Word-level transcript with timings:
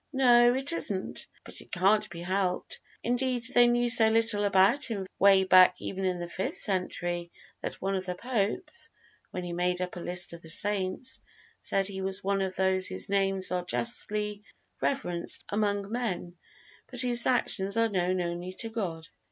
"No, 0.13 0.55
it 0.55 0.73
isn't; 0.73 1.27
but 1.43 1.61
it 1.61 1.71
can't 1.71 2.09
be 2.09 2.21
helped. 2.21 2.79
Indeed, 3.03 3.43
they 3.53 3.67
knew 3.67 3.87
so 3.87 4.07
little 4.09 4.45
about 4.45 4.85
him 4.87 5.05
way 5.19 5.43
back 5.43 5.75
even 5.79 6.05
in 6.05 6.17
the 6.17 6.27
fifth 6.27 6.57
century, 6.57 7.31
that 7.61 7.79
one 7.79 7.93
of 7.95 8.07
the 8.07 8.15
popes, 8.15 8.89
when 9.29 9.43
he 9.43 9.53
made 9.53 9.79
up 9.79 9.95
a 9.95 9.99
list 9.99 10.33
of 10.33 10.41
the 10.41 10.49
saints, 10.49 11.21
said 11.59 11.85
'he 11.85 12.01
was 12.01 12.23
one 12.23 12.41
of 12.41 12.55
those 12.55 12.87
whose 12.87 13.09
names 13.09 13.51
are 13.51 13.63
justly 13.63 14.41
reverenced 14.81 15.45
among 15.49 15.91
men, 15.91 16.35
but 16.87 17.01
whose 17.01 17.27
actions 17.27 17.77
are 17.77 17.87
known 17.87 18.21
only 18.21 18.53
to 18.53 18.69
God.'" 18.69 19.07